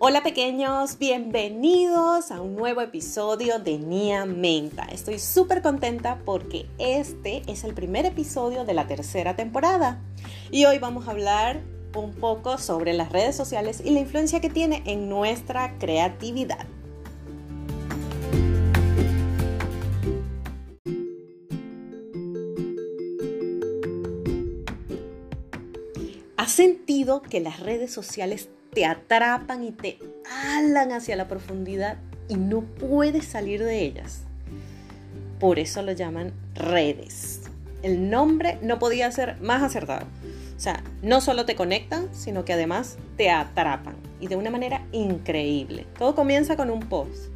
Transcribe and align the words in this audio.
Hola 0.00 0.22
pequeños, 0.22 0.96
bienvenidos 0.96 2.30
a 2.30 2.40
un 2.40 2.54
nuevo 2.54 2.80
episodio 2.82 3.58
de 3.58 3.78
Nia 3.78 4.26
Menta. 4.26 4.84
Estoy 4.84 5.18
súper 5.18 5.60
contenta 5.60 6.20
porque 6.24 6.66
este 6.78 7.42
es 7.48 7.64
el 7.64 7.74
primer 7.74 8.06
episodio 8.06 8.64
de 8.64 8.74
la 8.74 8.86
tercera 8.86 9.34
temporada 9.34 10.00
y 10.52 10.66
hoy 10.66 10.78
vamos 10.78 11.08
a 11.08 11.10
hablar 11.10 11.62
un 11.96 12.14
poco 12.14 12.58
sobre 12.58 12.92
las 12.92 13.10
redes 13.10 13.34
sociales 13.34 13.82
y 13.84 13.90
la 13.90 13.98
influencia 13.98 14.40
que 14.40 14.48
tiene 14.48 14.84
en 14.86 15.08
nuestra 15.08 15.76
creatividad. 15.80 16.64
¿Has 26.36 26.52
sentido 26.52 27.20
que 27.20 27.40
las 27.40 27.58
redes 27.58 27.92
sociales 27.92 28.48
te 28.78 28.86
atrapan 28.86 29.64
y 29.64 29.72
te 29.72 29.98
alan 30.54 30.92
hacia 30.92 31.16
la 31.16 31.26
profundidad 31.26 31.96
y 32.28 32.36
no 32.36 32.60
puedes 32.60 33.24
salir 33.24 33.64
de 33.64 33.82
ellas. 33.82 34.22
Por 35.40 35.58
eso 35.58 35.82
lo 35.82 35.90
llaman 35.90 36.32
redes. 36.54 37.40
El 37.82 38.08
nombre 38.08 38.56
no 38.62 38.78
podía 38.78 39.10
ser 39.10 39.36
más 39.40 39.64
acertado. 39.64 40.06
O 40.56 40.60
sea, 40.60 40.84
no 41.02 41.20
solo 41.20 41.44
te 41.44 41.56
conectan, 41.56 42.08
sino 42.12 42.44
que 42.44 42.52
además 42.52 42.98
te 43.16 43.30
atrapan 43.30 43.96
y 44.20 44.28
de 44.28 44.36
una 44.36 44.50
manera 44.50 44.86
increíble. 44.92 45.84
Todo 45.98 46.14
comienza 46.14 46.56
con 46.56 46.70
un 46.70 46.78
post. 46.78 47.32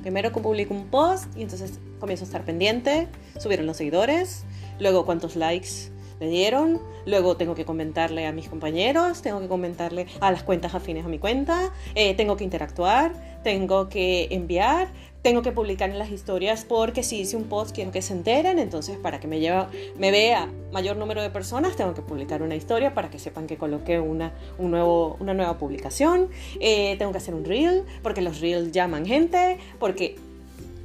Primero 0.00 0.32
publico 0.32 0.72
un 0.72 0.86
post 0.86 1.26
y 1.36 1.42
entonces 1.42 1.78
comienzo 2.00 2.24
a 2.24 2.28
estar 2.28 2.46
pendiente, 2.46 3.08
subieron 3.38 3.66
los 3.66 3.76
seguidores, 3.76 4.44
luego 4.78 5.04
cuántos 5.04 5.36
likes 5.36 5.90
me 6.24 6.30
dieron, 6.30 6.80
luego 7.04 7.36
tengo 7.36 7.54
que 7.54 7.66
comentarle 7.66 8.26
a 8.26 8.32
mis 8.32 8.48
compañeros, 8.48 9.20
tengo 9.20 9.40
que 9.40 9.48
comentarle 9.48 10.06
a 10.20 10.30
las 10.32 10.42
cuentas 10.42 10.74
afines 10.74 11.04
a 11.04 11.08
mi 11.08 11.18
cuenta, 11.18 11.70
eh, 11.94 12.14
tengo 12.14 12.36
que 12.36 12.44
interactuar, 12.44 13.12
tengo 13.42 13.90
que 13.90 14.28
enviar, 14.30 14.88
tengo 15.20 15.42
que 15.42 15.52
publicar 15.52 15.90
en 15.90 15.98
las 15.98 16.10
historias 16.10 16.64
porque 16.64 17.02
si 17.02 17.20
hice 17.20 17.36
un 17.36 17.44
post 17.44 17.74
quiero 17.74 17.92
que 17.92 18.00
se 18.00 18.14
enteren, 18.14 18.58
entonces 18.58 18.96
para 18.96 19.20
que 19.20 19.28
me, 19.28 19.38
lleva, 19.38 19.68
me 19.98 20.10
vea 20.10 20.48
mayor 20.72 20.96
número 20.96 21.20
de 21.20 21.28
personas 21.28 21.76
tengo 21.76 21.92
que 21.92 22.00
publicar 22.00 22.40
una 22.40 22.56
historia 22.56 22.94
para 22.94 23.10
que 23.10 23.18
sepan 23.18 23.46
que 23.46 23.58
coloqué 23.58 24.00
una, 24.00 24.32
un 24.56 24.70
nuevo, 24.70 25.18
una 25.20 25.34
nueva 25.34 25.58
publicación, 25.58 26.30
eh, 26.58 26.96
tengo 26.98 27.12
que 27.12 27.18
hacer 27.18 27.34
un 27.34 27.44
reel 27.44 27.84
porque 28.02 28.22
los 28.22 28.40
reels 28.40 28.72
llaman 28.72 29.04
gente, 29.04 29.58
porque 29.78 30.16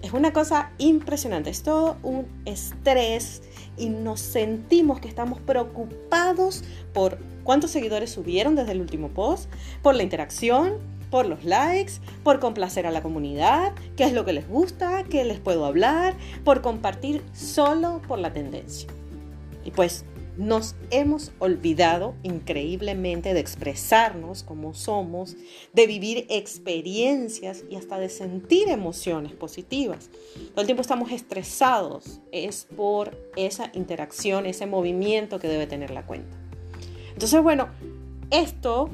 es 0.09 0.13
una 0.15 0.33
cosa 0.33 0.71
impresionante, 0.79 1.51
es 1.51 1.61
todo 1.61 1.97
un 2.01 2.25
estrés 2.45 3.43
y 3.77 3.89
nos 3.89 4.19
sentimos 4.19 4.99
que 4.99 5.07
estamos 5.07 5.39
preocupados 5.39 6.63
por 6.95 7.19
cuántos 7.43 7.69
seguidores 7.69 8.09
subieron 8.09 8.55
desde 8.55 8.71
el 8.71 8.81
último 8.81 9.09
post, 9.09 9.51
por 9.83 9.93
la 9.93 10.01
interacción, 10.01 10.77
por 11.11 11.27
los 11.27 11.45
likes, 11.45 11.93
por 12.23 12.39
complacer 12.39 12.87
a 12.87 12.91
la 12.91 13.03
comunidad, 13.03 13.73
qué 13.95 14.05
es 14.05 14.13
lo 14.13 14.25
que 14.25 14.33
les 14.33 14.49
gusta, 14.49 15.03
qué 15.03 15.23
les 15.25 15.39
puedo 15.39 15.63
hablar, 15.63 16.15
por 16.43 16.63
compartir 16.63 17.21
solo 17.33 18.01
por 18.07 18.17
la 18.17 18.33
tendencia. 18.33 18.89
Y 19.63 19.69
pues 19.69 20.05
nos 20.37 20.75
hemos 20.89 21.31
olvidado 21.39 22.15
increíblemente 22.23 23.33
de 23.33 23.39
expresarnos 23.39 24.43
como 24.43 24.73
somos, 24.73 25.35
de 25.73 25.87
vivir 25.87 26.25
experiencias 26.29 27.63
y 27.69 27.75
hasta 27.75 27.99
de 27.99 28.09
sentir 28.09 28.69
emociones 28.69 29.33
positivas. 29.33 30.09
Todo 30.51 30.61
el 30.61 30.65
tiempo 30.65 30.81
estamos 30.81 31.11
estresados, 31.11 32.21
es 32.31 32.67
por 32.75 33.17
esa 33.35 33.71
interacción, 33.73 34.45
ese 34.45 34.65
movimiento 34.65 35.39
que 35.39 35.47
debe 35.47 35.67
tener 35.67 35.91
la 35.91 36.05
cuenta. 36.05 36.37
Entonces, 37.13 37.41
bueno, 37.43 37.67
esto 38.31 38.89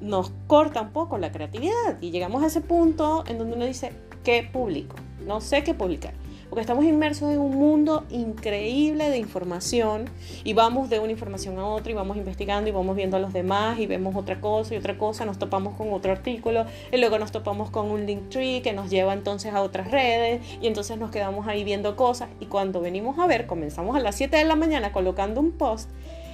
nos 0.00 0.32
corta 0.46 0.80
un 0.82 0.92
poco 0.92 1.18
la 1.18 1.32
creatividad 1.32 2.00
y 2.00 2.10
llegamos 2.10 2.42
a 2.42 2.46
ese 2.46 2.60
punto 2.60 3.24
en 3.26 3.38
donde 3.38 3.56
uno 3.56 3.66
dice, 3.66 3.92
¿qué 4.24 4.48
publico? 4.50 4.96
No 5.26 5.40
sé 5.40 5.62
qué 5.62 5.74
publicar 5.74 6.14
porque 6.48 6.60
estamos 6.60 6.84
inmersos 6.84 7.32
en 7.32 7.40
un 7.40 7.56
mundo 7.56 8.04
increíble 8.10 9.10
de 9.10 9.18
información 9.18 10.08
y 10.44 10.52
vamos 10.52 10.88
de 10.88 11.00
una 11.00 11.12
información 11.12 11.58
a 11.58 11.66
otra 11.66 11.92
y 11.92 11.94
vamos 11.94 12.16
investigando 12.16 12.68
y 12.68 12.72
vamos 12.72 12.96
viendo 12.96 13.16
a 13.16 13.20
los 13.20 13.32
demás 13.32 13.78
y 13.78 13.86
vemos 13.86 14.14
otra 14.16 14.40
cosa 14.40 14.74
y 14.74 14.76
otra 14.78 14.96
cosa, 14.96 15.24
nos 15.24 15.38
topamos 15.38 15.74
con 15.76 15.92
otro 15.92 16.12
artículo 16.12 16.64
y 16.92 16.96
luego 16.98 17.18
nos 17.18 17.32
topamos 17.32 17.70
con 17.70 17.90
un 17.90 18.06
link 18.06 18.28
tree 18.28 18.62
que 18.62 18.72
nos 18.72 18.90
lleva 18.90 19.12
entonces 19.12 19.52
a 19.52 19.62
otras 19.62 19.90
redes 19.90 20.40
y 20.60 20.66
entonces 20.66 20.98
nos 20.98 21.10
quedamos 21.10 21.46
ahí 21.48 21.64
viendo 21.64 21.96
cosas 21.96 22.28
y 22.40 22.46
cuando 22.46 22.80
venimos 22.80 23.18
a 23.18 23.26
ver, 23.26 23.46
comenzamos 23.46 23.96
a 23.96 24.00
las 24.00 24.14
7 24.14 24.36
de 24.36 24.44
la 24.44 24.56
mañana 24.56 24.92
colocando 24.92 25.40
un 25.40 25.52
post 25.52 25.90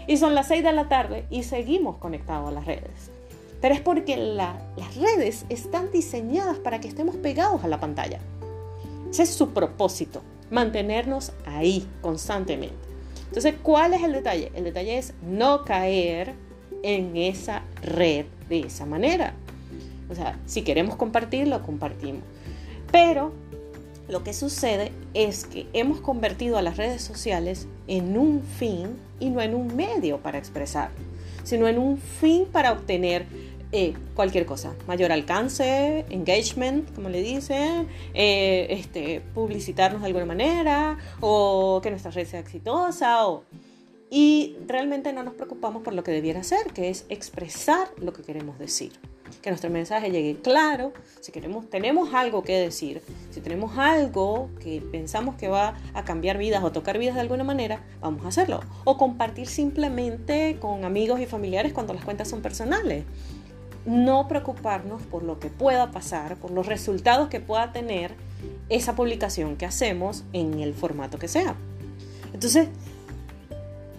y 0.06 0.16
son 0.16 0.34
las 0.34 0.48
6 0.48 0.64
de 0.64 0.72
la 0.72 0.88
tarde 0.88 1.24
y 1.30 1.44
seguimos 1.44 1.96
conectados 1.96 2.48
a 2.48 2.52
las 2.52 2.66
redes. 2.66 3.10
Pero 3.60 3.74
es 3.74 3.80
porque 3.80 4.16
las 4.16 4.56
redes 4.96 5.46
están 5.48 5.92
diseñadas 5.92 6.58
para 6.58 6.80
que 6.80 6.88
estemos 6.88 7.14
pegados 7.16 7.62
a 7.62 7.68
la 7.68 7.78
pantalla. 7.78 8.18
Ese 9.12 9.24
es 9.24 9.34
su 9.34 9.50
propósito, 9.50 10.22
mantenernos 10.50 11.32
ahí 11.44 11.86
constantemente. 12.00 12.74
Entonces, 13.28 13.56
¿cuál 13.62 13.92
es 13.92 14.02
el 14.02 14.12
detalle? 14.12 14.50
El 14.54 14.64
detalle 14.64 14.96
es 14.96 15.12
no 15.22 15.66
caer 15.66 16.32
en 16.82 17.14
esa 17.18 17.62
red 17.82 18.24
de 18.48 18.60
esa 18.60 18.86
manera. 18.86 19.34
O 20.08 20.14
sea, 20.14 20.38
si 20.46 20.62
queremos 20.62 20.96
compartir, 20.96 21.46
lo 21.46 21.62
compartimos. 21.62 22.22
Pero 22.90 23.34
lo 24.08 24.24
que 24.24 24.32
sucede 24.32 24.92
es 25.12 25.44
que 25.44 25.66
hemos 25.74 26.00
convertido 26.00 26.56
a 26.56 26.62
las 26.62 26.78
redes 26.78 27.02
sociales 27.02 27.68
en 27.88 28.16
un 28.16 28.40
fin 28.40 28.96
y 29.20 29.28
no 29.28 29.42
en 29.42 29.54
un 29.54 29.76
medio 29.76 30.20
para 30.20 30.38
expresar, 30.38 30.88
sino 31.44 31.68
en 31.68 31.78
un 31.78 31.98
fin 31.98 32.46
para 32.50 32.72
obtener 32.72 33.26
eh, 33.74 33.94
cualquier 34.14 34.44
cosa, 34.44 34.74
mayor 34.86 35.12
alcance, 35.12 36.04
engagement, 36.10 36.94
como 36.94 37.08
le 37.08 37.22
dicen, 37.22 37.88
eh, 38.12 38.66
este, 38.68 39.22
publicitarnos 39.34 40.02
de 40.02 40.08
alguna 40.08 40.26
manera 40.26 40.98
o 41.20 41.80
que 41.82 41.88
nuestra 41.88 42.10
red 42.10 42.26
sea 42.26 42.40
exitosa 42.40 43.26
o... 43.26 43.44
y 44.10 44.56
realmente 44.68 45.14
no 45.14 45.22
nos 45.22 45.32
preocupamos 45.32 45.82
por 45.82 45.94
lo 45.94 46.04
que 46.04 46.10
debiera 46.10 46.42
ser, 46.42 46.66
que 46.74 46.90
es 46.90 47.06
expresar 47.08 47.88
lo 47.96 48.12
que 48.12 48.22
queremos 48.22 48.58
decir. 48.58 48.92
Que 49.40 49.48
nuestro 49.48 49.70
mensaje 49.70 50.10
llegue 50.10 50.36
claro, 50.42 50.92
si 51.20 51.32
queremos, 51.32 51.70
tenemos 51.70 52.12
algo 52.12 52.42
que 52.42 52.58
decir, 52.58 53.00
si 53.30 53.40
tenemos 53.40 53.78
algo 53.78 54.50
que 54.60 54.82
pensamos 54.82 55.36
que 55.36 55.48
va 55.48 55.78
a 55.94 56.04
cambiar 56.04 56.36
vidas 56.36 56.62
o 56.62 56.72
tocar 56.72 56.98
vidas 56.98 57.14
de 57.14 57.22
alguna 57.22 57.42
manera, 57.42 57.82
vamos 58.02 58.26
a 58.26 58.28
hacerlo. 58.28 58.60
O 58.84 58.98
compartir 58.98 59.48
simplemente 59.48 60.58
con 60.60 60.84
amigos 60.84 61.18
y 61.20 61.26
familiares 61.26 61.72
cuando 61.72 61.94
las 61.94 62.04
cuentas 62.04 62.28
son 62.28 62.42
personales 62.42 63.04
no 63.84 64.28
preocuparnos 64.28 65.02
por 65.02 65.22
lo 65.22 65.38
que 65.40 65.48
pueda 65.48 65.90
pasar, 65.90 66.36
por 66.36 66.50
los 66.50 66.66
resultados 66.66 67.28
que 67.28 67.40
pueda 67.40 67.72
tener 67.72 68.14
esa 68.68 68.94
publicación 68.94 69.56
que 69.56 69.66
hacemos 69.66 70.24
en 70.32 70.60
el 70.60 70.74
formato 70.74 71.18
que 71.18 71.28
sea. 71.28 71.54
Entonces, 72.32 72.68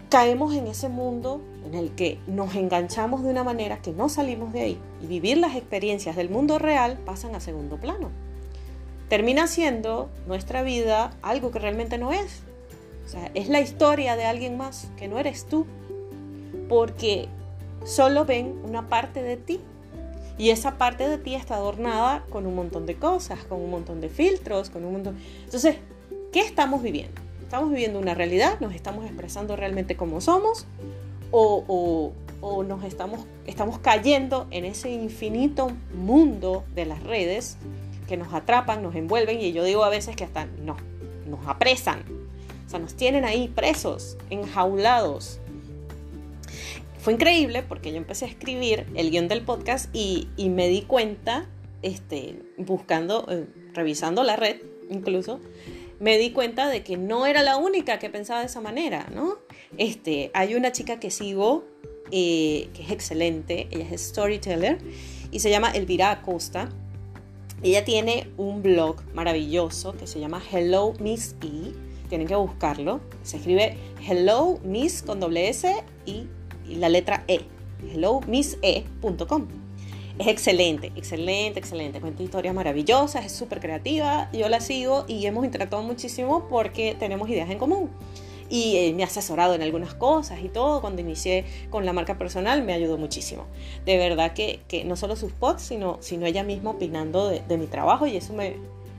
caemos 0.10 0.54
en 0.54 0.68
ese 0.68 0.90
mundo 0.90 1.42
en 1.66 1.74
el 1.76 1.92
que 1.92 2.20
nos 2.28 2.56
enganchamos 2.56 3.24
de 3.24 3.30
una 3.30 3.44
manera 3.44 3.82
que 3.82 3.92
no 3.92 4.10
salimos 4.10 4.54
de 4.54 4.62
ahí 4.62 4.80
y 5.02 5.08
vivir 5.08 5.38
las 5.38 5.56
experiencias 5.56 6.16
del 6.16 6.30
mundo 6.30 6.60
real 6.60 6.98
pasan 7.06 7.36
a 7.36 7.40
segundo 7.40 7.78
plano. 7.78 8.10
Termina 9.10 9.48
siendo 9.48 10.10
nuestra 10.28 10.64
vida 10.64 11.12
algo 11.22 11.52
que 11.52 11.60
realmente 11.60 11.98
no 11.98 12.14
es. 12.14 12.42
O 13.06 13.10
sea, 13.10 13.30
es 13.34 13.50
la 13.50 13.60
historia 13.60 14.16
de 14.16 14.26
alguien 14.26 14.58
más 14.58 14.88
que 14.98 15.08
no 15.08 15.20
eres 15.20 15.46
tú, 15.46 15.66
porque 16.70 17.28
solo 17.84 18.26
ven 18.26 18.56
una 18.64 18.88
parte 18.88 19.22
de 19.22 19.36
ti 19.36 19.60
y 20.38 20.50
esa 20.50 20.78
parte 20.78 21.08
de 21.08 21.18
ti 21.18 21.36
está 21.36 21.56
adornada 21.56 22.24
con 22.30 22.48
un 22.48 22.56
montón 22.56 22.86
de 22.86 22.96
cosas, 22.96 23.40
con 23.44 23.62
un 23.62 23.70
montón 23.70 24.02
de 24.02 24.10
filtros, 24.10 24.70
con 24.70 24.84
un 24.84 24.94
montón... 24.94 25.18
Entonces, 25.46 25.78
¿qué 26.32 26.40
estamos 26.40 26.82
viviendo? 26.82 27.22
¿Estamos 27.42 27.70
viviendo 27.70 28.00
una 28.00 28.16
realidad? 28.16 28.60
¿Nos 28.60 28.74
estamos 28.74 29.06
expresando 29.06 29.56
realmente 29.56 29.96
como 29.96 30.22
somos? 30.22 30.66
¿O, 31.30 32.12
o, 32.42 32.64
nos 32.64 32.84
estamos, 32.84 33.22
estamos 33.46 33.80
cayendo 33.80 34.48
en 34.52 34.66
ese 34.66 34.92
infinito 34.92 35.72
mundo 35.94 36.64
de 36.76 36.86
las 36.86 37.02
redes 37.04 37.58
que 38.08 38.18
nos 38.18 38.34
atrapan, 38.34 38.84
nos 38.84 38.96
envuelven 38.96 39.40
y 39.40 39.54
yo 39.54 39.64
digo 39.64 39.84
a 39.84 39.90
veces 39.90 40.16
que 40.16 40.24
hasta 40.24 40.46
nos, 40.46 40.78
nos 41.28 41.48
apresan? 41.48 42.04
O 42.66 42.70
sea, 42.70 42.80
nos 42.80 42.96
tienen 42.96 43.24
ahí 43.24 43.48
presos, 43.48 44.18
enjaulados 44.30 45.40
fue 47.04 47.14
increíble 47.14 47.64
porque 47.64 47.92
yo 47.92 47.98
empecé 47.98 48.24
a 48.24 48.30
escribir 48.30 48.86
el 48.96 49.12
guion 49.12 49.28
del 49.28 49.42
podcast 49.42 49.94
y, 49.94 50.30
me 50.38 50.70
di 50.70 50.84
cuenta, 50.84 51.50
este, 51.82 52.40
buscando, 52.58 53.26
eh, 53.30 53.46
revisando 53.74 54.24
la 54.24 54.38
red, 54.38 54.62
incluso, 54.90 55.42
me 56.00 56.18
di 56.18 56.32
cuenta 56.32 56.70
de 56.70 56.82
que 56.82 56.96
no 56.96 57.26
era 57.26 57.44
la 57.44 57.58
única 57.58 58.00
que 58.00 58.10
pensaba 58.10 58.40
de 58.40 58.46
esa 58.46 58.62
manera, 58.62 59.10
¿no? 59.14 59.38
Este, 59.78 60.32
hay 60.34 60.56
una 60.56 60.72
chica 60.72 61.02
que 61.02 61.12
sigo 61.12 61.66
eh, 62.12 62.70
que 62.74 62.84
es 62.84 62.92
excelente, 62.92 63.68
ella 63.72 63.86
es 63.92 64.02
storyteller 64.02 64.78
y 65.30 65.40
se 65.40 65.50
llama 65.50 65.72
Elvira 65.72 66.10
Acosta. 66.10 66.70
Ella 67.64 67.84
tiene 67.84 68.30
un 68.38 68.64
blog 68.64 69.04
maravilloso 69.14 69.92
que 69.98 70.08
se 70.08 70.22
llama 70.22 70.42
Hello 70.52 70.94
Miss 71.02 71.36
E. 71.42 71.74
Tienen 72.08 72.28
que 72.28 72.36
buscarlo. 72.36 73.02
Se 73.24 73.38
escribe 73.38 73.76
Hello 74.08 74.60
Miss 74.64 75.02
con 75.02 75.20
doble 75.20 75.50
S 75.50 75.74
y, 76.06 76.28
la 76.68 76.90
letra 76.90 77.24
E. 77.28 77.42
HelloMissE.com. 77.94 79.48
Es 80.20 80.28
excelente, 80.28 80.92
excelente, 80.96 81.60
excelente. 81.60 82.00
Cuenta 82.00 82.22
historias 82.22 82.54
maravillosas, 82.54 83.26
es 83.26 83.32
súper 83.32 83.60
creativa. 83.60 84.30
Yo 84.32 84.48
la 84.48 84.60
sigo 84.60 85.06
y 85.08 85.26
hemos 85.26 85.44
interactuado 85.44 85.84
muchísimo 85.84 86.48
porque 86.50 86.96
tenemos 86.98 87.30
ideas 87.30 87.50
en 87.50 87.58
común. 87.58 87.90
Y 88.48 88.78
eh, 88.78 88.94
me 88.94 89.02
ha 89.04 89.08
asesorado 89.08 89.56
en 89.56 89.64
algunas 89.64 89.96
cosas 89.96 90.40
y 90.44 90.50
todo. 90.50 90.82
Cuando 90.82 91.02
inicié 91.02 91.46
con 91.72 91.86
la 91.86 91.94
marca 91.94 92.18
personal 92.18 92.62
me 92.62 92.74
ayudó 92.74 92.98
muchísimo. 92.98 93.48
De 93.86 93.98
verdad 93.98 94.34
que, 94.34 94.60
que 94.68 94.86
no 94.86 94.96
solo 94.96 95.16
sus 95.16 95.32
posts, 95.32 95.64
sino, 95.64 95.98
sino 96.02 96.28
ella 96.28 96.44
misma 96.44 96.72
opinando 96.72 97.30
de, 97.30 97.42
de 97.42 97.58
mi 97.58 97.66
trabajo 97.66 98.06
y 98.06 98.16
eso 98.16 98.34
me, 98.34 98.58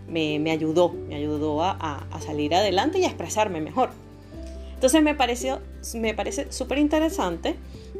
me, 0.08 0.38
me, 0.38 0.50
ayudó, 0.50 0.90
me 0.90 1.14
ayudó 1.14 1.62
a, 1.62 1.70
a, 2.10 2.20
salir 2.20 2.54
adelante 2.54 2.98
y 2.98 3.04
a 3.04 3.06
expresarme 3.06 3.60
mejor. 3.60 3.90
Entonces 4.84 5.02
me, 5.02 5.14
pareció, 5.14 5.62
me 5.94 6.12
parece 6.12 6.52
súper 6.52 6.76
interesante 6.76 7.56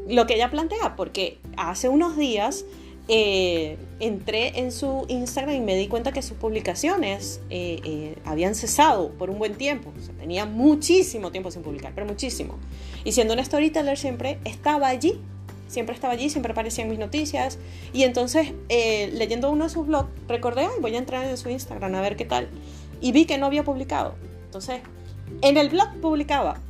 lo 0.07 0.27
que 0.27 0.35
ella 0.35 0.51
plantea, 0.51 0.97
porque 0.97 1.39
hace 1.57 1.89
unos 1.89 2.19
días 2.19 2.67
eh, 3.09 3.79
entré 4.01 4.59
en 4.59 4.71
su 4.71 5.07
Instagram 5.09 5.55
y 5.55 5.61
me 5.61 5.77
di 5.77 5.89
cuenta 5.89 6.13
que 6.13 6.21
sus 6.21 6.37
publicaciones 6.37 7.41
eh, 7.49 7.81
eh, 7.85 8.17
habían 8.27 8.55
cesado 8.55 9.13
por 9.13 9.31
un 9.31 9.39
buen 9.39 9.55
tiempo. 9.55 9.95
O 9.99 10.05
sea, 10.05 10.15
tenía 10.17 10.45
muchísimo 10.45 11.33
tiempo 11.33 11.51
sin 11.51 11.63
publicar, 11.63 11.93
pero 11.95 12.07
muchísimo. 12.07 12.59
Y 13.03 13.13
siendo 13.13 13.33
una 13.33 13.43
storyteller 13.43 13.97
siempre 13.97 14.39
estaba 14.45 14.89
allí, 14.89 15.19
siempre 15.69 15.95
estaba 15.95 16.13
allí, 16.13 16.29
siempre 16.29 16.53
aparecían 16.53 16.91
mis 16.91 16.99
noticias. 16.99 17.59
Y 17.95 18.03
entonces, 18.03 18.53
leyendo 18.69 19.51
uno 19.51 19.65
de 19.65 19.71
sus 19.71 19.87
blogs, 19.87 20.11
recordé, 20.29 20.67
Ay, 20.67 20.83
voy 20.83 20.95
a 20.97 20.99
entrar 20.99 21.25
en 21.25 21.39
su 21.39 21.49
Instagram 21.49 21.95
a 21.95 22.03
ver 22.03 22.17
qué 22.17 22.27
tal. 22.27 22.51
Y 23.01 23.13
vi 23.13 23.25
que 23.25 23.39
no 23.39 23.47
había 23.47 23.65
publicado. 23.65 24.17
Entonces, 24.45 24.83
en 25.41 25.57
el 25.57 25.71
blog 25.71 25.89
publicaba, 26.03 26.61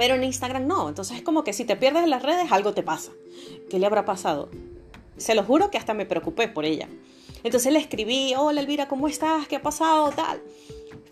pero 0.00 0.14
en 0.14 0.24
Instagram 0.24 0.66
no. 0.66 0.88
Entonces 0.88 1.18
es 1.18 1.22
como 1.22 1.44
que 1.44 1.52
si 1.52 1.66
te 1.66 1.76
pierdes 1.76 2.04
en 2.04 2.08
las 2.08 2.22
redes, 2.22 2.50
algo 2.52 2.72
te 2.72 2.82
pasa. 2.82 3.12
¿Qué 3.68 3.78
le 3.78 3.84
habrá 3.84 4.06
pasado? 4.06 4.48
Se 5.18 5.34
lo 5.34 5.44
juro 5.44 5.70
que 5.70 5.76
hasta 5.76 5.92
me 5.92 6.06
preocupé 6.06 6.48
por 6.48 6.64
ella. 6.64 6.88
Entonces 7.44 7.70
le 7.70 7.80
escribí, 7.80 8.32
hola 8.34 8.62
Elvira, 8.62 8.88
¿cómo 8.88 9.08
estás? 9.08 9.46
¿Qué 9.46 9.56
ha 9.56 9.62
pasado? 9.62 10.08
Tal. 10.12 10.40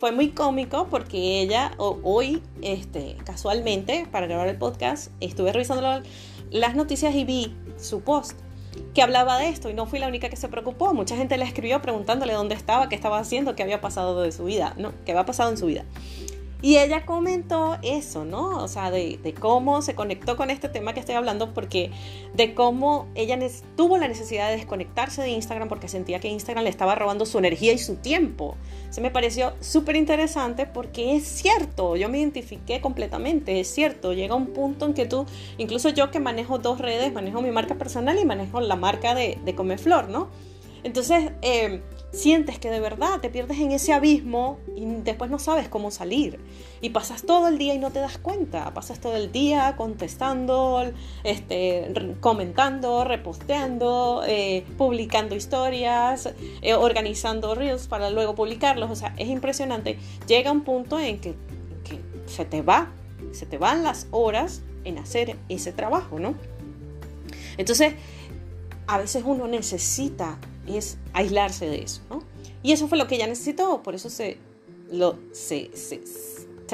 Fue 0.01 0.11
muy 0.11 0.31
cómico 0.31 0.87
porque 0.91 1.43
ella 1.43 1.73
hoy, 1.77 2.43
este, 2.63 3.19
casualmente, 3.27 4.07
para 4.11 4.27
grabar 4.27 4.49
el 4.49 4.57
podcast, 4.57 5.13
estuve 5.21 5.53
revisando 5.53 6.03
las 6.51 6.75
noticias 6.75 7.15
y 7.15 7.25
vi 7.25 7.55
su 7.77 8.01
post 8.01 8.41
que 8.95 9.03
hablaba 9.03 9.39
de 9.39 9.51
esto 9.51 9.69
y 9.69 9.75
no 9.75 9.85
fui 9.85 9.99
la 9.99 10.09
única 10.09 10.31
que 10.31 10.37
se 10.37 10.49
preocupó. 10.49 10.95
Mucha 10.95 11.15
gente 11.15 11.37
le 11.37 11.45
escribió 11.45 11.83
preguntándole 11.83 12.33
dónde 12.33 12.55
estaba, 12.55 12.89
qué 12.89 12.95
estaba 12.95 13.19
haciendo, 13.19 13.55
qué 13.55 13.63
había 13.63 13.83
pasado 13.83 14.23
de 14.23 14.33
su 14.33 14.45
vida, 14.45 14.73
no, 14.79 14.95
qué 15.05 15.13
había 15.13 15.27
pasado 15.27 15.51
en 15.51 15.59
su 15.59 15.67
vida. 15.67 15.85
Y 16.61 16.77
ella 16.79 17.07
comentó 17.07 17.79
eso, 17.83 18.25
¿no? 18.25 18.57
O 18.63 18.67
sea, 18.67 18.91
de, 18.91 19.35
cómo 19.39 19.81
se 19.81 19.95
conectó 19.95 20.37
con 20.37 20.51
este 20.51 20.69
tema 20.69 20.93
que 20.93 20.99
estoy 20.99 21.15
hablando, 21.15 21.55
porque 21.55 21.93
de 22.35 22.53
cómo 22.53 23.07
ella 23.15 23.39
tuvo 23.77 23.97
la 23.97 24.09
necesidad 24.09 24.51
de 24.51 24.57
desconectarse 24.57 25.23
de 25.23 25.29
Instagram 25.29 25.69
porque 25.69 25.87
sentía 25.87 26.19
que 26.19 26.27
Instagram 26.29 26.65
le 26.65 26.71
estaba 26.71 26.97
robando 26.97 27.27
su 27.27 27.39
energía 27.39 27.73
y 27.73 27.79
su 27.79 27.97
tiempo. 27.97 28.57
Se 28.91 29.01
me 29.01 29.13
pareció 29.13 29.53
súper 29.61 29.95
interesante 29.95 30.67
porque 30.67 31.15
es 31.15 31.25
cierto, 31.29 31.95
yo 31.95 32.09
me 32.09 32.19
identifiqué 32.19 32.81
completamente, 32.81 33.61
es 33.61 33.69
cierto, 33.69 34.13
llega 34.13 34.35
un 34.35 34.49
punto 34.49 34.87
en 34.87 34.95
que 34.95 35.07
tú, 35.07 35.27
incluso 35.59 35.91
yo 35.91 36.11
que 36.11 36.19
manejo 36.19 36.59
dos 36.59 36.81
redes, 36.81 37.13
manejo 37.13 37.41
mi 37.41 37.53
marca 37.53 37.77
personal 37.77 38.19
y 38.19 38.25
manejo 38.25 38.61
la 38.61 38.75
marca 38.75 39.15
de, 39.15 39.39
de 39.45 39.55
Comeflor, 39.55 40.09
¿no? 40.09 40.29
Entonces, 40.83 41.31
eh, 41.43 41.83
sientes 42.13 42.59
que 42.59 42.71
de 42.71 42.81
verdad 42.81 43.21
te 43.21 43.29
pierdes 43.29 43.59
en 43.59 43.73
ese 43.73 43.93
abismo 43.93 44.59
y 44.75 44.87
después 44.87 45.31
no 45.31 45.39
sabes 45.39 45.69
cómo 45.69 45.91
salir. 45.91 46.41
Y 46.81 46.91
pasas 46.91 47.23
todo 47.23 47.49
el 47.49 47.59
día 47.59 47.75
y 47.75 47.79
no 47.79 47.91
te 47.91 48.01
das 48.01 48.19
cuenta. 48.19 48.73
Pasas 48.73 49.01
todo 49.01 49.17
el 49.17 49.31
día 49.31 49.75
contestando, 49.77 50.91
este, 51.25 51.93
comentando, 52.21 53.05
reposteando, 53.05 54.23
eh, 54.27 54.65
publicando 54.79 55.35
historias, 55.35 56.33
eh, 56.63 56.75
organizando 56.75 57.55
reels 57.55 57.89
para 57.89 58.11
luego 58.11 58.35
publicarlos. 58.35 58.91
O 58.91 58.97
sea, 58.97 59.15
es 59.19 59.29
impresionante. 59.29 59.99
Llega 60.27 60.51
un 60.51 60.63
punto 60.63 60.99
en 60.99 61.21
que, 61.21 61.35
que 61.85 62.01
se 62.27 62.45
te 62.45 62.63
va, 62.63 62.91
se 63.33 63.45
te 63.45 63.59
van 63.59 63.83
las 63.83 64.07
horas 64.11 64.63
en 64.85 64.99
hacer 64.99 65.37
ese 65.49 65.73
trabajo, 65.73 66.19
¿no? 66.19 66.35
Entonces, 67.59 67.95
a 68.87 68.99
veces 68.99 69.23
uno 69.27 69.47
necesita 69.49 70.39
es 70.77 70.99
aislarse 71.13 71.67
de 71.67 71.83
eso, 71.83 72.03
¿no? 72.11 72.23
Y 72.63 72.73
eso 72.73 72.89
fue 72.89 72.99
lo 72.99 73.07
que 73.07 73.15
ella 73.15 73.27
necesitó, 73.27 73.83
por 73.83 73.95
eso 73.95 74.11
se, 74.11 74.39
lo, 74.91 75.17
se, 75.33 75.71
se, 75.77 76.01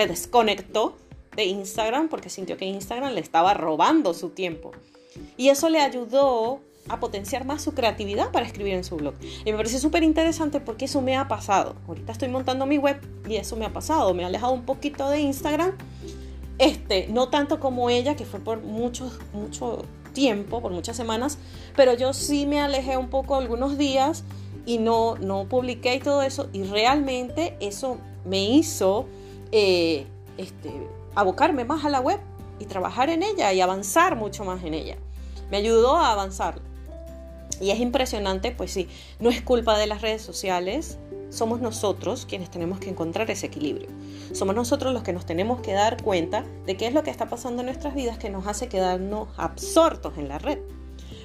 desconectó 0.07 0.97
de 1.37 1.45
Instagram 1.45 2.09
porque 2.09 2.31
sintió 2.31 2.57
que 2.57 2.65
Instagram 2.65 3.13
le 3.13 3.21
estaba 3.21 3.55
robando 3.55 4.15
su 4.15 4.31
tiempo. 4.31 4.73
Y 5.37 5.49
eso 5.49 5.69
le 5.69 5.81
ayudó 5.81 6.61
a 6.89 7.01
potenciar 7.01 7.45
más 7.45 7.63
su 7.63 7.75
creatividad 7.75 8.31
para 8.31 8.47
escribir 8.47 8.75
en 8.75 8.85
su 8.85 8.97
blog. 8.97 9.15
Y 9.45 9.51
me 9.51 9.57
parece 9.57 9.79
súper 9.79 10.03
interesante 10.03 10.61
porque 10.61 10.87
eso 10.87 11.01
me 11.01 11.17
ha 11.17 11.29
pasado. 11.29 11.77
Ahorita 11.87 12.13
estoy 12.13 12.29
montando 12.29 12.67
mi 12.67 12.79
web 12.79 13.01
y 13.29 13.37
eso 13.37 13.57
me 13.57 13.65
ha 13.65 13.73
pasado. 13.73 14.15
Me 14.15 14.25
ha 14.25 14.27
alejado 14.27 14.53
un 14.53 14.65
poquito 14.65 15.09
de 15.09 15.21
Instagram. 15.21 15.73
Este, 16.59 17.09
no 17.09 17.29
tanto 17.29 17.59
como 17.59 17.91
ella, 17.91 18.17
que 18.17 18.25
fue 18.25 18.41
por 18.41 18.63
mucho, 18.63 19.11
mucho 19.33 19.85
tiempo, 20.15 20.63
por 20.63 20.73
muchas 20.73 20.97
semanas, 20.97 21.37
pero 21.77 21.93
yo 21.93 22.15
sí 22.15 22.47
me 22.47 22.61
alejé 22.61 22.97
un 22.97 23.11
poco 23.11 23.37
algunos 23.37 23.77
días 23.77 24.25
y 24.65 24.79
no, 24.79 25.17
no 25.17 25.45
publiqué 25.45 25.97
y 25.97 26.01
todo 26.01 26.23
eso, 26.23 26.49
y 26.55 26.63
realmente 26.63 27.57
eso 27.61 27.99
me 28.25 28.43
hizo 28.43 29.07
eh, 29.53 30.07
este, 30.39 30.73
abocarme 31.15 31.65
más 31.65 31.85
a 31.85 31.91
la 31.91 32.01
web 32.01 32.19
y 32.59 32.65
trabajar 32.65 33.11
en 33.11 33.23
ella 33.23 33.53
y 33.53 33.61
avanzar 33.61 34.17
mucho 34.17 34.45
más 34.45 34.65
en 34.65 34.75
ella. 34.75 34.97
Me 35.51 35.59
ayudó 35.59 35.97
a 35.97 36.13
avanzar. 36.13 36.61
Y 37.61 37.71
es 37.71 37.79
impresionante, 37.79 38.51
pues 38.51 38.73
sí, 38.73 38.89
no 39.21 39.31
es 39.31 39.43
culpa 39.43 39.79
de 39.79 39.87
las 39.87 40.03
redes 40.03 40.23
sociales, 40.23 40.99
somos 41.35 41.61
nosotros 41.61 42.27
quienes 42.27 42.51
tenemos 42.51 42.79
que 42.79 42.91
encontrar 42.91 43.31
ese 43.31 43.47
equilibrio. 43.47 43.89
Somos 44.33 44.55
nosotros 44.55 44.95
los 44.95 45.03
que 45.03 45.13
nos 45.13 45.27
tenemos 45.27 45.61
que 45.61 45.73
dar 45.73 46.03
cuenta 46.03 46.45
de 46.65 46.77
qué 46.77 46.87
es 46.87 46.95
lo 46.95 47.03
que 47.03 47.11
está 47.11 47.29
pasando 47.29 47.63
en 47.63 47.67
nuestras 47.67 47.95
vidas 47.95 48.19
que 48.19 48.31
nos 48.31 48.47
hace 48.47 48.69
quedarnos 48.69 49.29
absortos 49.37 50.17
en 50.17 50.29
la 50.29 50.39
red. 50.39 50.59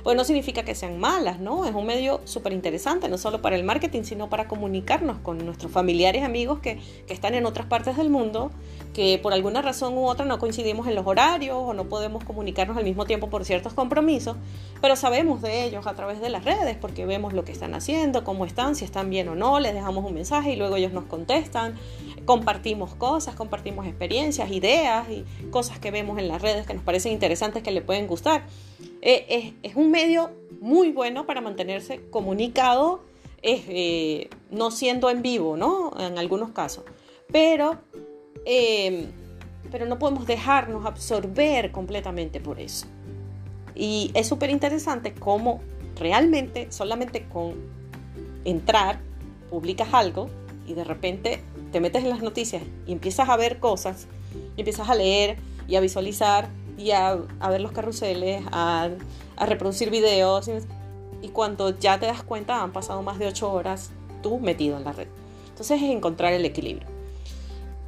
Pues 0.04 0.16
no 0.16 0.24
significa 0.24 0.64
que 0.64 0.76
sean 0.76 1.00
malas, 1.00 1.40
¿no? 1.40 1.66
Es 1.66 1.74
un 1.74 1.86
medio 1.86 2.22
súper 2.26 2.54
interesante, 2.54 3.10
no 3.10 3.18
solo 3.18 3.42
para 3.42 3.56
el 3.56 3.64
marketing, 3.64 4.04
sino 4.04 4.30
para 4.30 4.48
comunicarnos 4.48 5.20
con 5.20 5.38
nuestros 5.46 5.72
familiares, 5.72 6.24
amigos 6.24 6.60
que, 6.60 6.80
que, 7.08 7.14
están 7.14 7.36
en 7.36 7.46
otras 7.46 7.68
partes 7.68 7.98
del 7.98 8.10
mundo, 8.10 8.52
que 8.94 9.20
por 9.22 9.34
alguna 9.34 9.62
razón 9.62 9.98
u 9.98 10.08
otra 10.08 10.26
no 10.26 10.40
coincidimos 10.40 10.88
en 10.88 10.96
los 10.96 11.06
horarios 11.06 11.58
o 11.58 11.74
no 11.74 11.86
podemos 11.86 12.24
comunicarnos 12.24 12.78
al 12.78 12.84
mismo 12.84 13.06
tiempo 13.06 13.30
por 13.30 13.46
ciertos 13.46 13.74
compromisos, 13.74 14.38
pero 14.82 14.96
sabemos 14.96 15.42
de 15.42 15.66
ellos 15.66 15.88
a 15.88 15.94
través 15.94 16.22
de 16.22 16.30
las 16.30 16.46
redes 16.46 16.78
porque 16.80 17.06
vemos 17.06 17.34
lo 17.34 17.44
que 17.44 17.52
están 17.52 17.74
haciendo, 17.74 18.24
cómo 18.24 18.46
están, 18.46 18.76
si 18.76 18.86
están 18.86 19.10
bien 19.10 19.28
o 19.30 19.36
no, 19.36 19.60
les 19.60 19.74
dejamos 19.74 20.06
un 20.06 20.14
mensaje 20.14 20.54
y 20.54 20.56
luego 20.56 20.76
ellos 20.78 20.94
nos 20.94 21.06
contestan, 21.06 21.76
compartimos 22.26 22.96
cosas, 22.96 23.36
compartimos 23.36 23.86
experiencias, 23.86 24.52
ideas 24.52 25.08
y 25.10 25.26
cosas 25.50 25.80
que 25.80 25.92
vemos 25.92 26.18
en 26.20 26.28
las 26.28 26.42
redes 26.42 26.66
que 26.66 26.74
nos 26.74 26.84
parecen 26.84 27.12
interesantes 27.12 27.64
que 27.64 27.72
le 27.72 27.82
pueden 27.82 28.08
gustar. 28.08 28.44
Eh, 29.02 29.54
es, 29.64 29.76
un 29.76 29.92
medio 29.92 30.32
muy 30.60 30.92
bueno 30.92 31.26
para 31.26 31.42
mantenerse 31.42 32.02
comunicado, 32.10 33.02
eh, 33.42 34.30
no 34.52 34.72
siendo 34.72 35.10
en 35.10 35.22
vivo, 35.22 35.56
¿no? 35.58 35.94
En 36.00 36.18
algunos 36.18 36.52
casos. 36.52 36.84
Pero, 37.32 37.78
eh, 38.46 39.08
pero 39.72 39.86
no 39.86 40.00
podemos 40.00 40.28
dejarnos 40.28 40.86
absorber 40.86 41.72
completamente 41.72 42.40
por 42.40 42.60
eso. 42.60 42.88
Y 43.76 44.12
es 44.14 44.28
súper 44.28 44.50
interesante 44.50 45.14
cómo 45.14 45.62
realmente 45.96 46.72
solamente 46.72 47.26
con 47.28 47.54
entrar, 48.46 49.00
publicas 49.50 49.94
algo 49.94 50.30
y 50.68 50.74
de 50.74 50.84
repente 50.84 51.42
te 51.72 51.80
metes 51.80 52.04
en 52.04 52.10
las 52.10 52.22
noticias 52.22 52.64
y 52.86 52.92
empiezas 52.92 53.30
a 53.30 53.38
ver 53.38 53.60
cosas, 53.60 54.08
y 54.56 54.62
empiezas 54.62 54.90
a 54.90 54.96
leer 54.96 55.38
y 55.68 55.76
a 55.76 55.80
visualizar 55.80 56.50
y 56.78 56.92
a, 56.92 57.16
ver 57.50 57.62
los 57.62 57.72
carruseles, 57.72 58.44
a, 58.52 58.90
reproducir 59.38 59.90
videos. 59.90 60.50
Y, 61.22 61.30
cuando 61.30 61.78
ya 61.78 62.00
te 62.00 62.06
das 62.06 62.24
cuenta, 62.24 62.64
han 62.64 62.72
pasado 62.72 63.02
más 63.04 63.20
de 63.20 63.28
ocho 63.28 63.52
horas 63.52 63.92
tú 64.24 64.40
metido 64.40 64.78
en 64.78 64.84
la 64.86 64.94
red. 64.94 65.08
Entonces 65.50 65.82
es 65.82 65.90
encontrar 65.90 66.34
el 66.34 66.46
equilibrio. 66.46 66.88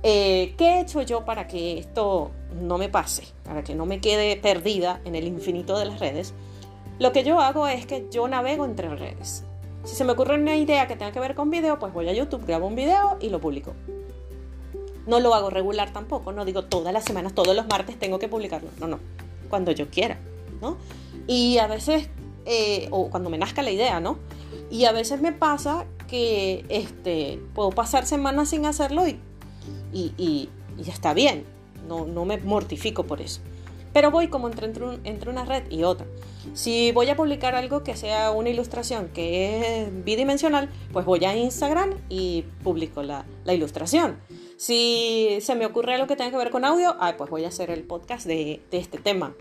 Eh, 0.03 0.55
¿Qué 0.57 0.65
he 0.65 0.81
hecho 0.81 1.01
yo 1.03 1.25
para 1.25 1.47
que 1.47 1.77
esto 1.77 2.31
no 2.61 2.77
me 2.77 2.89
pase? 2.89 3.23
Para 3.43 3.63
que 3.63 3.75
no 3.75 3.85
me 3.85 4.01
quede 4.01 4.35
perdida 4.35 4.99
en 5.05 5.15
el 5.15 5.27
infinito 5.27 5.77
de 5.77 5.85
las 5.85 5.99
redes. 5.99 6.33
Lo 6.99 7.11
que 7.11 7.23
yo 7.23 7.39
hago 7.39 7.67
es 7.67 7.85
que 7.85 8.07
yo 8.11 8.27
navego 8.27 8.65
entre 8.65 8.93
redes. 8.95 9.45
Si 9.83 9.95
se 9.95 10.03
me 10.03 10.11
ocurre 10.11 10.35
una 10.35 10.55
idea 10.55 10.87
que 10.87 10.95
tenga 10.95 11.11
que 11.11 11.19
ver 11.19 11.35
con 11.35 11.49
video, 11.49 11.79
pues 11.79 11.93
voy 11.93 12.07
a 12.07 12.13
YouTube, 12.13 12.45
grabo 12.45 12.67
un 12.67 12.75
video 12.75 13.17
y 13.19 13.29
lo 13.29 13.39
publico. 13.39 13.73
No 15.07 15.19
lo 15.19 15.33
hago 15.33 15.49
regular 15.49 15.91
tampoco, 15.91 16.31
no 16.31 16.45
digo 16.45 16.65
todas 16.65 16.93
las 16.93 17.03
semanas, 17.03 17.33
todos 17.33 17.55
los 17.55 17.65
martes 17.67 17.97
tengo 17.97 18.19
que 18.19 18.27
publicarlo. 18.27 18.69
No, 18.79 18.87
no, 18.87 18.99
cuando 19.49 19.71
yo 19.71 19.89
quiera, 19.89 20.19
¿no? 20.61 20.77
Y 21.27 21.57
a 21.57 21.67
veces, 21.67 22.09
eh, 22.45 22.87
o 22.91 23.09
cuando 23.09 23.29
me 23.29 23.37
nazca 23.37 23.63
la 23.63 23.71
idea, 23.71 23.99
¿no? 23.99 24.19
Y 24.69 24.85
a 24.85 24.91
veces 24.91 25.19
me 25.21 25.31
pasa 25.31 25.85
que 26.07 26.65
este, 26.69 27.39
puedo 27.55 27.71
pasar 27.71 28.05
semanas 28.05 28.49
sin 28.49 28.65
hacerlo 28.65 29.07
y, 29.07 29.19
y, 29.91 30.13
y, 30.17 30.49
está 30.87 31.13
bien, 31.13 31.43
no, 31.87 32.05
no 32.05 32.25
me 32.25 32.37
mortifico 32.37 33.03
por 33.03 33.21
eso. 33.21 33.41
Pero 33.93 34.11
voy 34.11 34.27
como 34.27 34.47
entre, 34.47 34.71
entre, 35.03 35.29
una 35.29 35.45
red 35.45 35.69
y 35.69 35.83
otra. 35.83 36.05
Si 36.53 36.91
voy 36.91 37.09
a 37.09 37.15
publicar 37.15 37.55
algo 37.55 37.83
que 37.83 37.95
sea 37.95 38.31
una 38.31 38.49
ilustración 38.49 39.09
que 39.09 39.81
es 39.81 40.03
bidimensional, 40.03 40.69
pues 40.91 41.05
voy 41.05 41.23
a 41.25 41.35
Instagram 41.35 41.91
y 42.09 42.43
publico 42.63 43.03
la, 43.03 43.25
ilustración. 43.47 44.19
Si 44.57 45.37
se 45.41 45.55
me 45.55 45.65
ocurre 45.65 45.95
algo 45.95 46.07
que 46.07 46.15
tenga 46.15 46.31
que 46.31 46.37
ver 46.37 46.49
con 46.49 46.65
audio, 46.65 46.95
pues 47.17 47.29
voy 47.29 47.45
a 47.45 47.49
hacer 47.49 47.69
el 47.69 47.83
podcast 47.83 48.25
de, 48.25 48.61
este 48.71 48.97
tema. 48.97 49.33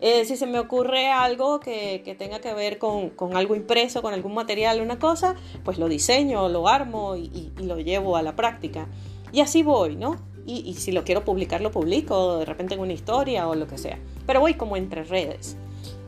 Eh, 0.00 0.24
si 0.24 0.36
se 0.36 0.46
me 0.46 0.58
ocurre 0.58 1.08
algo 1.08 1.60
que, 1.60 2.16
tenga 2.18 2.40
que 2.40 2.52
ver 2.54 2.78
con, 2.78 3.12
algo 3.34 3.54
impreso, 3.54 4.02
con 4.02 4.14
algún 4.14 4.34
material, 4.34 4.80
una 4.80 4.98
cosa, 4.98 5.36
pues 5.64 5.78
lo 5.78 5.88
diseño, 5.88 6.48
lo 6.48 6.68
armo 6.68 7.16
y, 7.16 7.52
lo 7.62 7.78
llevo 7.78 8.16
a 8.16 8.22
la 8.22 8.34
práctica. 8.36 8.88
Y 9.32 9.40
así 9.40 9.62
voy, 9.62 9.96
¿no? 9.96 10.16
Y, 10.46 10.74
si 10.74 10.90
lo 10.90 11.04
quiero 11.04 11.24
publicar, 11.24 11.60
lo 11.60 11.70
publico, 11.70 12.38
de 12.38 12.44
repente 12.44 12.74
en 12.74 12.80
una 12.80 12.92
historia 12.92 13.46
o 13.48 13.54
lo 13.54 13.68
que 13.68 13.78
sea. 13.78 13.98
Pero 14.26 14.40
voy 14.40 14.54
como 14.54 14.76
entre 14.76 15.04
redes. 15.04 15.56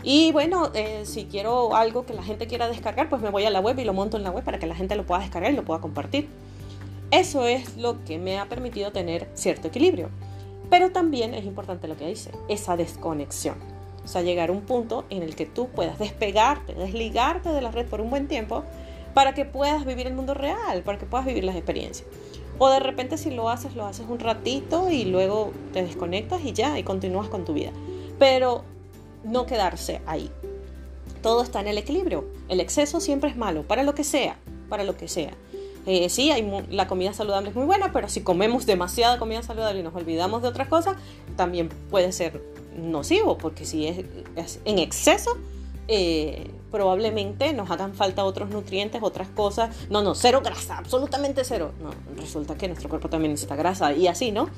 Y 0.02 0.32
bueno, 0.32 0.70
eh, 0.74 1.02
si 1.04 1.26
quiero 1.26 1.76
algo 1.76 2.04
que 2.04 2.12
la 2.12 2.22
gente 2.22 2.46
quiera 2.46 2.68
descargar, 2.68 3.08
pues 3.08 3.22
me 3.22 3.30
voy 3.30 3.44
a 3.44 3.50
la 3.50 3.60
web 3.60 3.78
y 3.78 3.84
lo 3.84 3.92
monto 3.92 4.16
en 4.16 4.24
la 4.24 4.30
web 4.30 4.44
para 4.44 4.58
que 4.58 4.66
la 4.66 4.74
gente 4.74 4.96
lo 4.96 5.06
pueda 5.06 5.20
descargar 5.20 5.52
y 5.52 5.56
lo 5.56 5.64
pueda 5.64 5.80
compartir. 5.80 6.28
Eso 7.12 7.46
es 7.46 7.76
lo 7.76 8.02
que 8.04 8.18
me 8.18 8.38
ha 8.38 8.46
permitido 8.46 8.90
tener 8.90 9.28
cierto 9.34 9.68
equilibrio. 9.68 10.08
Pero 10.70 10.90
también 10.90 11.34
es 11.34 11.44
importante 11.44 11.86
lo 11.86 11.96
que 11.96 12.08
dice, 12.08 12.30
esa 12.48 12.76
desconexión. 12.76 13.56
O 14.04 14.08
sea, 14.08 14.22
llegar 14.22 14.48
a 14.48 14.52
un 14.52 14.62
punto 14.62 15.04
en 15.10 15.22
el 15.22 15.36
que 15.36 15.46
tú 15.46 15.68
puedas 15.68 15.98
despegarte, 15.98 16.74
desligarte 16.74 17.50
de 17.50 17.60
la 17.60 17.70
red 17.70 17.86
por 17.86 18.00
un 18.00 18.10
buen 18.10 18.26
tiempo 18.26 18.64
para 19.14 19.34
que 19.34 19.44
puedas 19.44 19.84
vivir 19.84 20.06
el 20.06 20.14
mundo 20.14 20.34
real, 20.34 20.82
para 20.82 20.98
que 20.98 21.06
puedas 21.06 21.26
vivir 21.26 21.44
las 21.44 21.54
experiencias. 21.54 22.08
O 22.58 22.68
de 22.70 22.80
repente 22.80 23.18
si 23.18 23.30
lo 23.30 23.50
haces, 23.50 23.76
lo 23.76 23.84
haces 23.84 24.06
un 24.08 24.18
ratito 24.18 24.90
y 24.90 25.04
luego 25.04 25.52
te 25.72 25.82
desconectas 25.82 26.42
y 26.44 26.52
ya, 26.52 26.78
y 26.78 26.82
continúas 26.82 27.28
con 27.28 27.44
tu 27.44 27.52
vida. 27.52 27.70
Pero 28.18 28.64
no 29.24 29.46
quedarse 29.46 30.00
ahí. 30.06 30.30
Todo 31.22 31.42
está 31.42 31.60
en 31.60 31.68
el 31.68 31.78
equilibrio. 31.78 32.28
El 32.48 32.60
exceso 32.60 33.00
siempre 33.00 33.30
es 33.30 33.36
malo, 33.36 33.62
para 33.62 33.82
lo 33.82 33.94
que 33.94 34.04
sea, 34.04 34.36
para 34.68 34.84
lo 34.84 34.96
que 34.96 35.08
sea. 35.08 35.32
Eh, 35.86 36.08
sí, 36.08 36.30
hay 36.30 36.48
la 36.70 36.86
comida 36.86 37.12
saludable 37.12 37.50
es 37.50 37.56
muy 37.56 37.66
buena, 37.66 37.92
pero 37.92 38.08
si 38.08 38.22
comemos 38.22 38.66
demasiada 38.66 39.18
comida 39.18 39.42
saludable 39.42 39.80
y 39.80 39.82
nos 39.82 39.94
olvidamos 39.94 40.42
de 40.42 40.48
otras 40.48 40.68
cosas, 40.68 40.96
también 41.36 41.68
puede 41.90 42.12
ser 42.12 42.40
nocivo, 42.76 43.36
porque 43.36 43.64
si 43.64 43.86
es, 43.86 44.60
en 44.64 44.78
exceso, 44.78 45.36
eh, 45.88 46.50
probablemente 46.70 47.52
nos 47.52 47.70
hagan 47.70 47.94
falta 47.94 48.24
otros 48.24 48.50
nutrientes, 48.50 49.02
otras 49.02 49.28
cosas. 49.28 49.74
No, 49.90 50.02
no, 50.02 50.14
cero 50.14 50.40
grasa, 50.44 50.78
absolutamente 50.78 51.44
cero. 51.44 51.72
No, 51.82 51.90
resulta 52.20 52.54
que 52.54 52.68
nuestro 52.68 52.88
cuerpo 52.88 53.08
también 53.08 53.32
necesita 53.32 53.56
grasa 53.56 53.92
y 53.92 54.06
así, 54.06 54.30
¿no? 54.30 54.48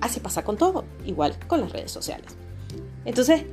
Así 0.00 0.20
pasa 0.20 0.44
con 0.44 0.56
todo, 0.56 0.84
igual 1.04 1.36
con 1.46 1.60
las 1.60 1.72
redes 1.72 1.90
sociales. 1.90 2.34
Entonces, 3.04 3.44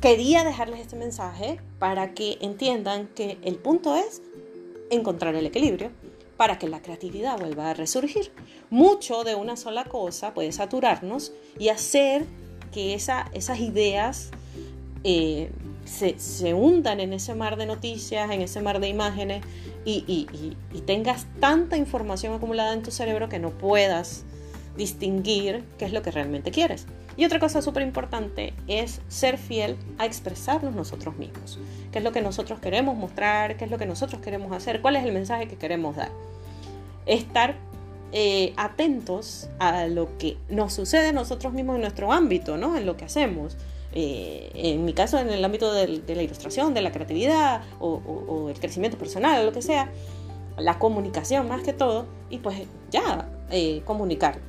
quería 0.00 0.44
dejarles 0.44 0.80
este 0.80 0.96
mensaje 0.96 1.60
para 1.78 2.12
que 2.14 2.38
entiendan 2.40 3.08
que 3.08 3.38
el 3.42 3.56
punto 3.56 3.96
es 3.96 4.22
encontrar 4.90 5.34
el 5.34 5.46
equilibrio 5.46 5.90
para 6.36 6.58
que 6.58 6.68
la 6.68 6.82
creatividad 6.82 7.38
vuelva 7.38 7.70
a 7.70 7.74
resurgir. 7.74 8.32
Mucho 8.68 9.22
de 9.22 9.34
una 9.34 9.56
sola 9.56 9.84
cosa 9.84 10.34
puede 10.34 10.50
saturarnos 10.52 11.32
y 11.58 11.68
hacer 11.68 12.24
que 12.72 12.94
esas 12.94 13.60
ideas 13.60 14.30
eh, 15.04 15.50
se, 15.84 16.54
hundan 16.54 17.00
en 17.00 17.12
ese 17.12 17.34
mar 17.34 17.56
de 17.56 17.66
noticias, 17.66 18.30
en 18.30 18.40
ese 18.40 18.60
mar 18.60 18.80
de 18.80 18.88
imágenes 18.88 19.44
y, 19.84 20.26
y 20.72 20.80
tengas 20.80 21.26
tanta 21.38 21.76
información 21.76 22.34
acumulada 22.34 22.72
en 22.72 22.82
tu 22.82 22.90
cerebro 22.90 23.28
que 23.28 23.38
no 23.38 23.50
puedas 23.50 24.24
distinguir 24.76 25.64
qué 25.78 25.84
es 25.84 25.92
lo 25.92 26.02
que 26.02 26.10
realmente 26.10 26.50
quieres. 26.50 26.86
Y 27.16 27.24
otra 27.24 27.38
cosa 27.38 27.60
súper 27.60 27.82
importante 27.82 28.54
es 28.68 29.00
ser 29.08 29.38
fiel 29.38 29.76
a 29.98 30.06
expresarnos 30.06 30.74
nosotros 30.74 31.16
mismos. 31.16 31.58
¿Qué 31.90 31.98
es 31.98 32.04
lo 32.04 32.12
que 32.12 32.22
nosotros 32.22 32.58
queremos 32.60 32.96
mostrar? 32.96 33.56
¿Qué 33.56 33.66
es 33.66 33.70
lo 33.70 33.78
que 33.78 33.86
nosotros 33.86 34.22
queremos 34.22 34.52
hacer? 34.52 34.80
¿Cuál 34.80 34.96
es 34.96 35.04
el 35.04 35.12
mensaje 35.12 35.46
que 35.46 35.56
queremos 35.56 35.96
dar? 35.96 36.10
Estar 37.04 37.56
eh, 38.12 38.54
atentos 38.56 39.48
a 39.58 39.86
lo 39.86 40.16
que 40.18 40.38
nos 40.48 40.72
sucede 40.72 41.08
a 41.08 41.12
nosotros 41.12 41.52
mismos 41.52 41.76
en 41.76 41.82
nuestro 41.82 42.12
ámbito, 42.12 42.56
¿no? 42.56 42.76
En 42.76 42.86
lo 42.86 42.96
que 42.96 43.04
hacemos. 43.04 43.56
Eh, 43.94 44.50
en 44.54 44.84
mi 44.86 44.94
caso, 44.94 45.18
en 45.18 45.28
el 45.28 45.44
ámbito 45.44 45.72
de, 45.72 46.02
la 46.06 46.22
ilustración, 46.22 46.72
de 46.72 46.80
la 46.80 46.92
creatividad 46.92 47.62
o, 47.78 48.48
el 48.48 48.58
crecimiento 48.58 48.96
personal, 48.96 49.42
o 49.42 49.44
lo 49.44 49.52
que 49.52 49.60
sea, 49.60 49.90
la 50.56 50.78
comunicación 50.78 51.46
más 51.48 51.62
que 51.62 51.74
todo, 51.74 52.06
y 52.30 52.38
pues 52.38 52.62
ya, 52.90 53.28
eh, 53.50 53.82
comunicar 53.84 54.40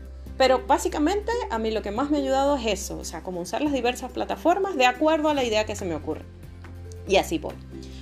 pero 0.43 0.61
básicamente 0.67 1.31
a 1.51 1.57
mí 1.57 1.71
lo 1.71 1.81
que 1.81 1.91
más 1.91 2.11
me 2.11 2.17
ha 2.17 2.19
ayudado 2.19 2.57
es 2.57 2.65
eso, 2.65 2.97
o 2.97 3.05
sea, 3.05 3.23
como 3.23 3.39
usar 3.39 3.61
las 3.61 3.71
diversas 3.71 4.11
plataformas 4.11 4.75
de 4.75 4.85
acuerdo 4.85 5.29
a 5.29 5.33
la 5.33 5.45
idea 5.45 5.65
que 5.65 5.73
se 5.73 5.85
me 5.85 5.95
ocurre. 5.95 6.23
Y 7.07 7.15
así 7.15 7.37
voy. 7.37 7.53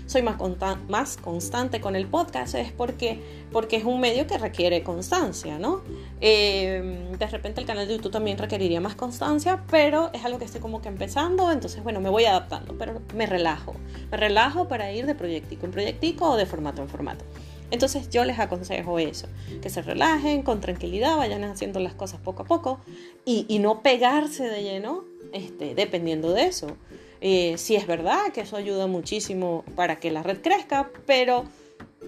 Soy 0.08 0.24
más, 0.24 1.18
constante 1.18 1.80
con 1.80 1.96
el 1.96 2.08
podcast 2.08 2.56
es 2.56 2.72
porque, 2.72 3.22
porque 3.52 3.76
es 3.76 3.84
un 3.84 4.00
medio 4.00 4.26
que 4.26 4.40
requiere 4.40 4.82
constancia, 4.82 5.60
¿no? 5.60 5.84
Em, 6.20 7.12
de 7.12 7.28
repente 7.28 7.62
el 7.62 7.68
canal 7.68 7.88
de 7.88 7.98
YouTube 7.98 8.12
también 8.12 8.40
requeriría 8.40 8.82
más 8.82 8.96
constancia, 8.96 9.62
pero 9.70 10.10
es 10.12 10.26
algo 10.26 10.40
que 10.40 10.46
estoy 10.46 10.62
como 10.62 10.82
que 10.82 10.88
empezando, 10.88 11.52
entonces 11.52 11.84
bueno, 11.84 12.02
me 12.02 12.10
voy 12.10 12.26
adaptando, 12.26 12.76
pero 12.76 13.04
me 13.14 13.28
relajo. 13.28 13.76
Me 14.10 14.18
relajo 14.18 14.68
para 14.68 14.92
ir 14.92 15.06
de 15.06 15.14
proyectico 15.14 15.68
en 15.68 15.72
proyectico 15.72 16.32
o 16.32 16.38
de 16.38 16.48
formato 16.48 16.82
en 16.82 16.90
formato. 16.90 17.24
Entonces 17.72 18.10
yo 18.10 18.26
les 18.26 18.38
aconsejo 18.38 19.00
eso, 19.00 19.28
que 19.62 19.70
se 19.70 19.82
relajen 19.82 20.44
con 20.44 20.60
tranquilidad, 20.60 21.18
vayan 21.18 21.44
haciendo 21.46 21.80
las 21.80 21.94
cosas 21.94 22.20
poco 22.20 22.44
a 22.44 22.46
poco 22.46 22.80
y, 23.26 23.60
no 23.60 23.82
pegarse 23.82 24.44
de 24.44 24.64
lleno 24.64 25.06
este, 25.34 25.74
dependiendo 25.74 26.34
de 26.34 26.44
eso. 26.44 26.78
Eh, 27.22 27.54
sí 27.58 27.76
es 27.76 27.88
verdad 27.88 28.32
que 28.34 28.42
eso 28.42 28.58
ayuda 28.58 28.88
muchísimo 28.88 29.64
para 29.76 30.00
que 30.00 30.12
la 30.12 30.24
red 30.24 30.42
crezca, 30.42 30.90
pero 31.06 31.46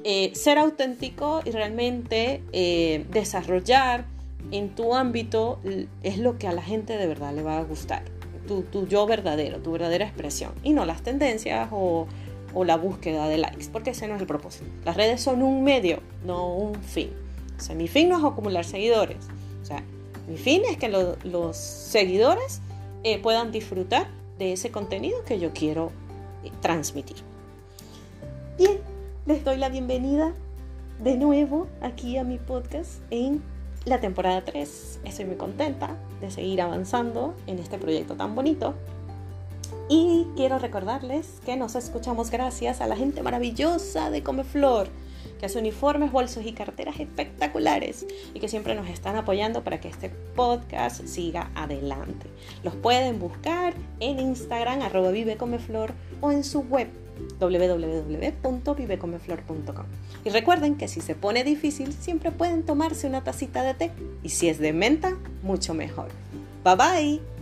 eh, 0.03 0.32
ser 0.34 0.58
auténtico 0.58 1.41
y 1.46 1.51
realmente 1.51 2.41
eh, 2.51 3.05
desarrollar 3.12 4.05
en 4.51 4.75
tu 4.75 4.96
ámbito 4.96 5.60
es 6.01 6.17
lo 6.17 6.38
que 6.38 6.48
a 6.48 6.51
la 6.51 6.62
gente 6.62 6.98
de 6.98 7.08
verdad 7.08 7.34
le 7.34 7.43
va 7.43 7.58
a 7.58 7.63
gustar. 7.63 8.03
Tu, 8.48 8.63
tu 8.63 8.86
yo 8.88 9.05
verdadero, 9.05 9.60
tu 9.60 9.72
verdadera 9.72 10.05
expresión 10.05 10.51
y 10.63 10.74
no 10.74 10.84
las 10.84 11.01
tendencias 11.01 11.70
o 11.72 12.08
o 12.53 12.63
la 12.63 12.77
búsqueda 12.77 13.27
de 13.27 13.38
likes, 13.38 13.67
porque 13.72 13.91
ese 13.91 14.07
no 14.07 14.15
es 14.15 14.22
el 14.22 14.27
propósito. 14.27 14.65
Las 14.86 14.95
redes 14.95 15.22
son 15.22 15.41
un 15.41 15.63
medio, 15.63 16.00
no 16.25 16.53
un 16.53 16.75
fin. 16.75 17.12
O 17.57 17.62
sea, 17.62 17.75
mi 17.75 17.88
fin 17.88 18.10
no 18.10 18.17
es 18.17 18.24
acumular 18.24 18.65
seguidores. 18.65 19.17
O 19.62 19.65
sea, 19.65 19.83
mi 20.27 20.38
fin 20.38 20.62
es 20.69 20.77
que 20.77 20.89
los 20.89 21.57
seguidores 21.57 22.62
eh, 23.03 23.19
puedan 23.19 23.51
disfrutar 23.51 24.07
de 24.38 24.53
ese 24.53 24.72
contenido 24.72 25.24
que 25.25 25.39
yo 25.39 25.51
quiero 25.53 25.91
eh, 26.43 26.51
transmitir. 26.62 27.17
Bien, 28.57 28.77
les 29.25 29.43
doy 29.43 29.57
la 29.57 29.69
bienvenida 29.69 30.33
de 31.03 31.17
nuevo 31.17 31.67
aquí 31.81 32.17
a 32.17 32.24
mi 32.24 32.38
podcast 32.38 33.01
en 33.10 33.41
la 33.86 34.00
temporada 34.00 34.43
3. 34.45 35.00
Estoy 35.03 35.25
muy 35.25 35.36
contenta 35.36 35.98
de 36.22 36.31
seguir 36.31 36.62
avanzando 36.62 37.33
en 37.48 37.60
este 37.60 37.77
proyecto 37.77 38.15
tan 38.15 38.36
bonito 38.36 38.75
y 39.89 40.27
quiero 40.36 40.60
recordarles 40.60 41.27
que 41.46 41.58
nos 41.58 41.75
escuchamos 41.75 42.32
gracias 42.32 42.82
a 42.82 42.88
la 42.88 42.96
gente 42.96 43.22
maravillosa 43.22 44.10
de 44.10 44.24
Comeflor, 44.24 44.88
que 45.39 45.46
hace 45.46 45.60
uniformes, 45.60 46.12
bolsos 46.12 46.43
y 46.46 46.53
carteras 46.53 47.00
espectaculares 47.00 48.08
y 48.34 48.39
que 48.39 48.48
siempre 48.48 48.74
nos 48.75 48.89
están 48.89 49.15
apoyando 49.15 49.63
para 49.63 49.79
que 49.79 49.89
este 49.89 50.10
podcast 50.36 51.05
siga 51.05 51.51
adelante. 51.55 52.27
Los 52.63 52.75
pueden 52.75 53.20
buscar 53.20 53.75
en 54.00 54.20
Instagram, 54.20 54.82
arroba 54.82 55.12
vivecomeflor 55.12 55.93
o 56.22 56.32
en 56.32 56.43
su 56.43 56.62
web 56.62 56.88
www.vivecomeflor.com. 57.39 59.86
Y 60.25 60.29
recuerden 60.29 60.77
que 60.77 60.88
si 60.88 61.01
se 61.01 61.15
pone 61.15 61.43
difícil, 61.43 61.91
siempre 61.93 62.32
pueden 62.32 62.63
tomarse 62.63 63.08
una 63.08 63.24
tacita 63.24 63.63
de 63.63 63.74
té 63.74 63.91
y 64.24 64.29
si 64.29 64.50
es 64.50 64.60
de 64.60 64.74
menta, 64.74 65.17
mucho 65.41 65.74
mejor. 65.74 66.10
Bye 66.63 66.75
bye. 66.75 67.32